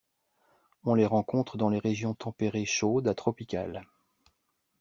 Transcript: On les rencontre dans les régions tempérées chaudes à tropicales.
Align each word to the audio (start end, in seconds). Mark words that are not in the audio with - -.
On 0.83 0.95
les 0.95 1.05
rencontre 1.05 1.57
dans 1.57 1.69
les 1.69 1.77
régions 1.77 2.15
tempérées 2.15 2.65
chaudes 2.65 3.07
à 3.07 3.13
tropicales. 3.13 3.85